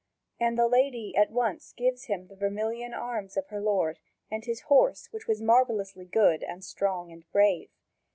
[0.39, 3.99] And the lady at once gives him the vermilion arms of her lord,
[4.31, 7.69] and his horse which was marvellously good and strong and brave.